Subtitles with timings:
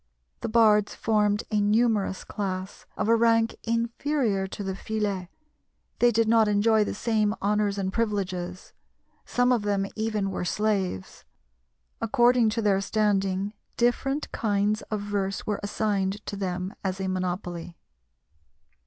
[0.39, 5.27] The bards formed a numerous class, of a rank inferior to the filé;
[5.99, 8.73] they did not enjoy the same honors and privileges;
[9.25, 11.23] some of them even were slaves;
[12.01, 17.77] according to their standing, different kinds of verse were assigned to them as a monopoly.